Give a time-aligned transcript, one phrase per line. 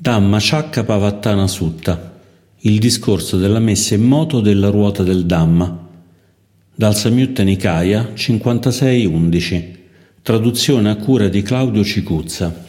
[0.00, 2.20] Dhamma Chakka Sutta,
[2.58, 5.88] il discorso della messa in moto della ruota del Dhamma,
[6.72, 9.70] dal Samyutta Nikaya 56.11,
[10.22, 12.64] traduzione a cura di Claudio Cicuzza.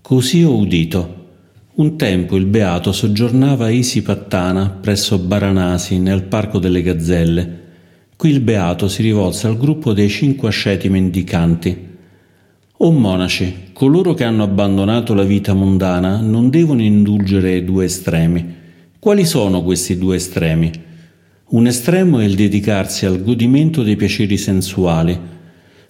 [0.00, 1.26] Così ho udito.
[1.74, 7.62] Un tempo il beato soggiornava a Isipattana presso Baranasi nel parco delle gazzelle.
[8.14, 11.90] Qui il beato si rivolse al gruppo dei cinque asceti mendicanti
[12.84, 18.54] o monaci, coloro che hanno abbandonato la vita mondana non devono indulgere ai due estremi.
[18.98, 20.70] Quali sono questi due estremi?
[21.50, 25.16] Un estremo è il dedicarsi al godimento dei piaceri sensuali.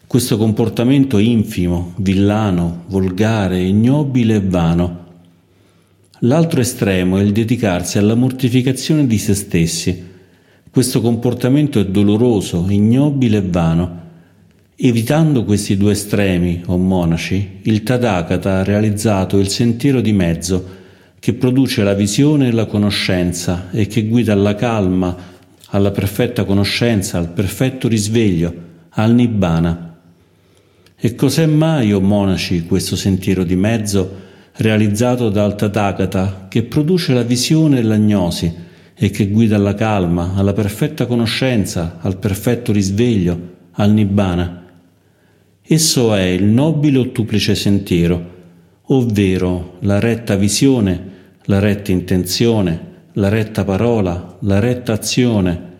[0.07, 4.99] Questo comportamento infimo, villano, volgare, ignobile e vano.
[6.21, 10.11] L'altro estremo è il dedicarsi alla mortificazione di se stessi.
[10.71, 14.02] Questo comportamento è doloroso, ignobile e vano.
[14.75, 20.80] Evitando questi due estremi, o monaci, il Tadakata ha realizzato il sentiero di mezzo
[21.21, 25.15] che produce la visione e la conoscenza e che guida alla calma,
[25.69, 28.55] alla perfetta conoscenza, al perfetto risveglio,
[28.91, 29.99] al Nibbana.
[30.96, 34.21] E cos'è mai, o monaci, questo sentiero di mezzo
[34.57, 38.52] realizzato dal Tathagata che produce la visione e l'agnosi
[38.95, 44.62] e che guida alla calma, alla perfetta conoscenza, al perfetto risveglio, al Nibbana?
[45.65, 48.30] Esso è il nobile ottuplice sentiero,
[48.87, 51.10] ovvero la retta visione,
[51.45, 55.71] la retta intenzione, la retta parola, la retta azione,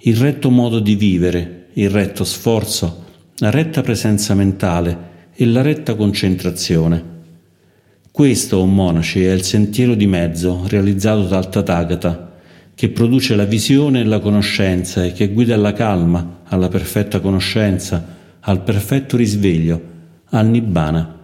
[0.00, 3.04] il retto modo di vivere, il retto sforzo,
[3.38, 7.16] la retta presenza mentale e la retta concentrazione.
[8.10, 12.34] Questo, o monaci, è il sentiero di mezzo realizzato dal Tathagata,
[12.74, 18.16] che produce la visione e la conoscenza e che guida alla calma, alla perfetta conoscenza,
[18.40, 19.80] al perfetto risveglio,
[20.30, 21.16] al Nibbana.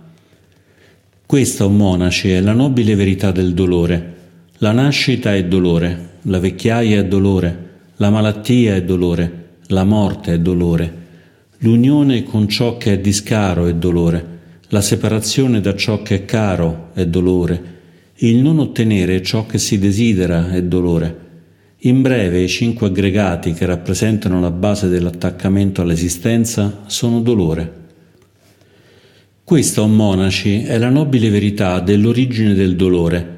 [1.27, 4.13] Questa, o monaci, è la nobile verità del dolore.
[4.59, 10.39] La nascita è dolore, la vecchiaia è dolore, la malattia è dolore, la morte è
[10.39, 10.93] dolore,
[11.59, 16.91] l'unione con ciò che è discaro è dolore, la separazione da ciò che è caro
[16.93, 17.73] è dolore,
[18.17, 21.19] il non ottenere ciò che si desidera è dolore,
[21.87, 27.83] in breve, i cinque aggregati che rappresentano la base dell'attaccamento all'esistenza sono dolore.
[29.45, 33.33] Questa, o monaci, è la nobile verità dell'origine del dolore.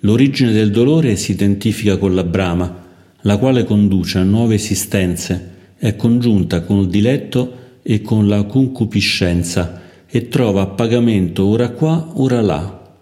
[0.00, 2.84] L'origine del dolore si identifica con la Brahma,
[3.22, 9.80] la quale conduce a nuove esistenze, è congiunta con il diletto e con la concupiscenza
[10.08, 12.94] e trova appagamento ora qua, ora là.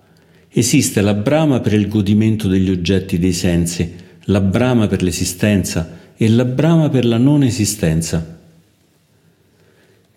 [0.48, 6.28] Esiste la Brahma per il godimento degli oggetti dei sensi, la brama per l'esistenza e
[6.28, 8.38] la brama per la non esistenza.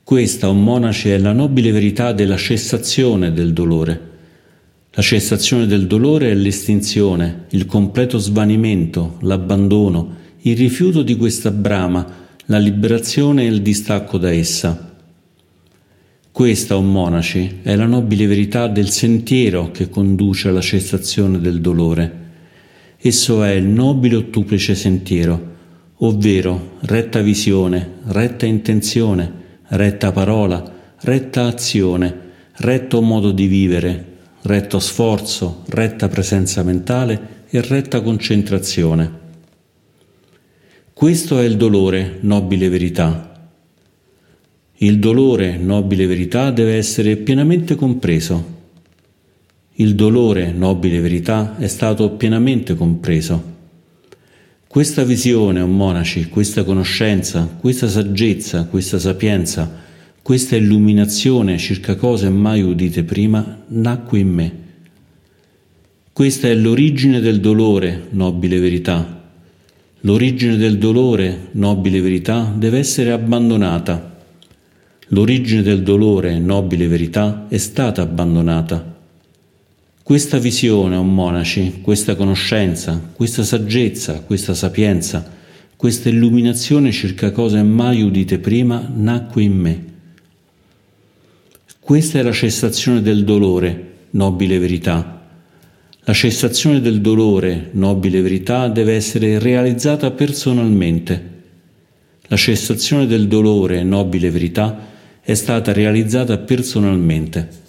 [0.03, 4.11] Questa, o monaci, è la nobile verità della cessazione del dolore.
[4.91, 12.05] La cessazione del dolore è l'estinzione, il completo svanimento, l'abbandono, il rifiuto di questa brama,
[12.45, 14.91] la liberazione e il distacco da essa.
[16.31, 22.22] Questa, o monaci, è la nobile verità del sentiero che conduce alla cessazione del dolore.
[23.05, 25.51] Esso è il nobile ottuplice sentiero,
[25.97, 32.17] ovvero retta visione, retta intenzione, retta parola, retta azione,
[32.59, 34.05] retto modo di vivere,
[34.43, 39.11] retto sforzo, retta presenza mentale e retta concentrazione.
[40.93, 43.49] Questo è il dolore, nobile verità.
[44.75, 48.61] Il dolore, nobile verità, deve essere pienamente compreso
[49.75, 53.51] il dolore, nobile verità, è stato pienamente compreso.
[54.67, 59.81] Questa visione, o monaci, questa conoscenza, questa saggezza, questa sapienza,
[60.21, 64.57] questa illuminazione circa cose mai udite prima, nacque in me.
[66.13, 69.21] Questa è l'origine del dolore, nobile verità.
[70.01, 74.17] L'origine del dolore, nobile verità, deve essere abbandonata.
[75.07, 78.92] L'origine del dolore, nobile verità, è stata abbandonata.
[80.03, 85.25] Questa visione, o monaci, questa conoscenza, questa saggezza, questa sapienza,
[85.77, 89.85] questa illuminazione circa cose mai udite prima, nacque in me.
[91.79, 95.25] Questa è la cessazione del dolore, nobile verità.
[96.01, 101.31] La cessazione del dolore, nobile verità, deve essere realizzata personalmente.
[102.27, 104.85] La cessazione del dolore, nobile verità,
[105.21, 107.62] è stata realizzata personalmente.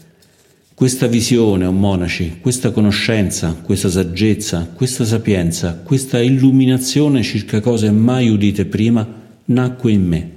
[0.75, 7.93] Questa visione, o oh monaci, questa conoscenza, questa saggezza, questa sapienza, questa illuminazione circa cose
[7.93, 9.07] mai udite prima,
[9.45, 10.31] nacque in me.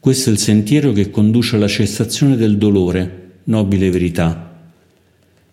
[0.00, 4.58] Questo è il sentiero che conduce alla cessazione del dolore, nobile verità.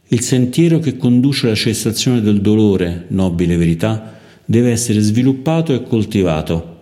[0.08, 6.78] Il sentiero che conduce alla cessazione del dolore, nobile verità, deve essere sviluppato e coltivato.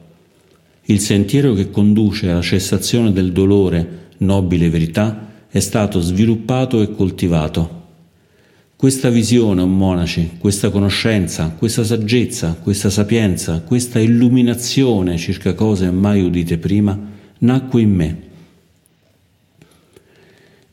[0.83, 7.75] Il sentiero che conduce alla cessazione del dolore, nobile verità, è stato sviluppato e coltivato.
[8.75, 16.21] Questa visione, o monaci, questa conoscenza, questa saggezza, questa sapienza, questa illuminazione circa cose mai
[16.21, 16.95] udite prima,
[17.39, 18.21] nacque in me.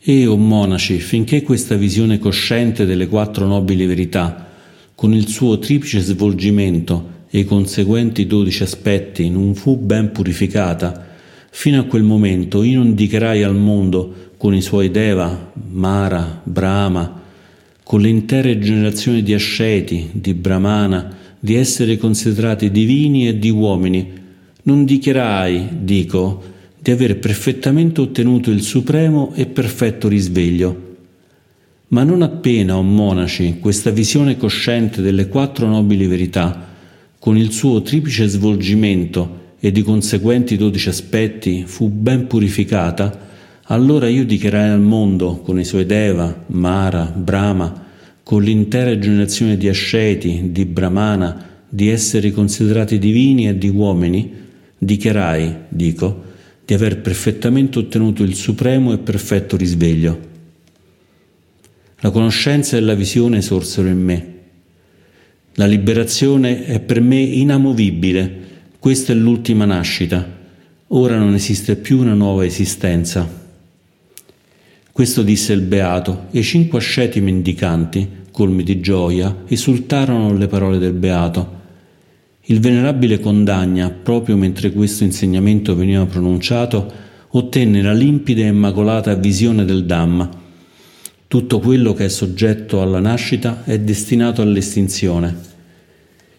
[0.00, 4.48] E, o monaci, finché questa visione cosciente delle quattro nobili verità,
[4.94, 11.06] con il suo triplice svolgimento e i conseguenti dodici aspetti non fu ben purificata,
[11.50, 17.23] fino a quel momento io non dichiarai al mondo con i suoi Deva, Mara, Brahma,
[17.82, 24.12] con le intere generazioni di asceti, di Brahmana, di essere considerati divini e di uomini,
[24.64, 26.43] non dichiarai, dico,
[26.79, 30.96] di aver perfettamente ottenuto il supremo e perfetto risveglio.
[31.88, 36.69] Ma non appena, o monaci, questa visione cosciente delle quattro nobili verità,
[37.19, 43.25] con il suo triplice svolgimento e di conseguenti dodici aspetti, fu ben purificata,
[43.69, 47.82] allora io dichiarai al mondo, con i suoi Deva, Mara, Brahma,
[48.22, 54.32] con l'intera generazione di asceti, di Brahmana, di esseri considerati divini e di uomini,
[54.76, 56.25] dichiarai, dico,
[56.64, 60.32] di aver perfettamente ottenuto il supremo e perfetto risveglio.
[62.00, 64.32] La conoscenza e la visione sorsero in me.
[65.55, 68.43] La liberazione è per me inamovibile,
[68.78, 70.26] questa è l'ultima nascita,
[70.88, 73.44] ora non esiste più una nuova esistenza.
[74.94, 80.79] Questo disse il Beato e i cinque asceti mendicanti, colmi di gioia, esultarono alle parole
[80.79, 81.62] del Beato.
[82.43, 86.93] Il venerabile Condagna, proprio mentre questo insegnamento veniva pronunciato,
[87.31, 90.31] ottenne la limpida e immacolata visione del Dhamma,
[91.26, 95.37] tutto quello che è soggetto alla nascita è destinato all'estinzione.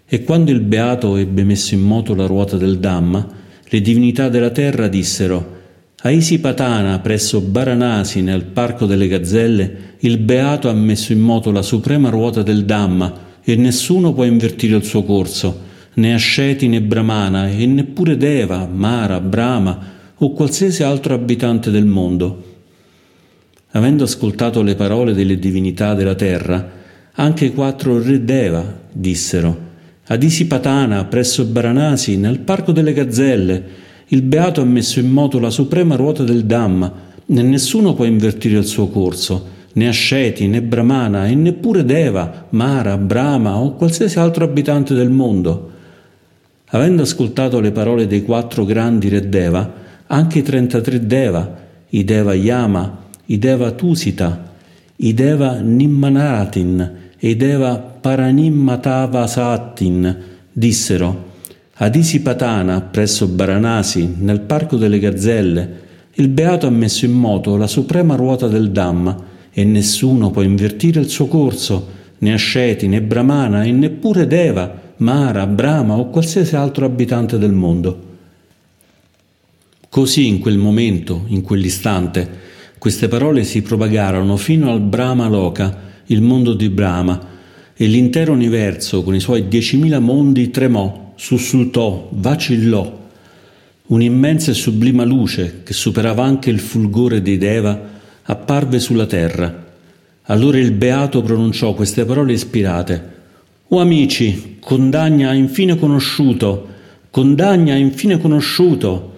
[0.06, 3.28] E quando il Beato ebbe messo in moto la ruota del Dhamma,
[3.68, 5.55] le divinità della terra dissero
[6.06, 11.63] a Isipatana, presso Baranasi, nel parco delle gazzelle, il Beato ha messo in moto la
[11.63, 13.13] suprema ruota del Dhamma
[13.44, 15.62] e nessuno può invertire il suo corso,
[15.96, 19.80] né Asceti né Brahmana e neppure Deva, Mara, Brahma
[20.16, 22.44] o qualsiasi altro abitante del mondo.
[23.72, 26.69] Avendo ascoltato le parole delle divinità della terra,
[27.13, 29.60] anche i quattro re Deva dissero
[30.06, 35.50] ad Isipatana, presso Baranasi, nel parco delle gazzelle, il Beato ha messo in moto la
[35.50, 36.94] suprema ruota del Dhamma,
[37.25, 42.98] e nessuno può invertire il suo corso, né Asceti, né Brahmana, e neppure Deva, Mara,
[42.98, 45.72] Brahma o qualsiasi altro abitante del mondo.
[46.68, 49.74] Avendo ascoltato le parole dei quattro grandi re Deva,
[50.07, 54.54] anche i 33 Deva, i Deva Yama, i Deva Tusita,
[54.98, 60.18] i Deva Nimmanaratin e i Deva Paranimmatavasatin
[60.52, 61.34] dissero
[61.77, 65.83] ad Isipatana, presso Baranasi, nel parco delle gazzelle,
[66.13, 71.01] il Beato ha messo in moto la suprema ruota del Dhamma e nessuno può invertire
[71.01, 71.88] il suo corso,
[72.19, 78.04] né Asceti, né Brahmana e neppure Deva, Mara, Brahma o qualsiasi altro abitante del mondo.
[79.89, 82.44] Così in quel momento, in quell'istante,
[82.78, 87.33] queste parole si propagarono fino al Brahma Loka, il mondo di Brahma,
[87.76, 93.04] e l'intero universo, con i suoi diecimila mondi, tremò, sussultò, vacillò.
[93.88, 97.80] Un'immensa e sublima luce, che superava anche il fulgore dei Deva,
[98.24, 99.64] apparve sulla terra.
[100.24, 103.14] Allora il Beato pronunciò queste parole ispirate.
[103.68, 106.68] O amici, Condagna ha infine conosciuto,
[107.12, 109.14] Condagna ha infine conosciuto.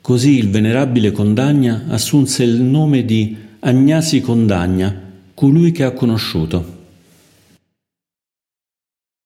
[0.00, 4.94] Così il venerabile Condagna assunse il nome di Agnasi Condagna,
[5.34, 6.76] colui che ha conosciuto.